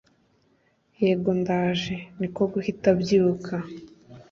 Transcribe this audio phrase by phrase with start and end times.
[1.01, 3.55] yego ndaje, niko guhita abyuka